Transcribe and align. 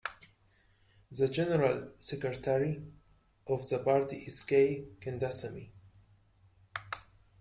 The 1.11 1.27
general 1.27 1.89
secretary 1.99 2.81
of 3.47 3.69
the 3.69 3.83
party 3.85 4.15
is 4.15 4.41
K. 4.41 4.83
Kandasamy. 4.99 5.69